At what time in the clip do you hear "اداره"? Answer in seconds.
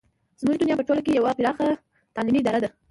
2.41-2.59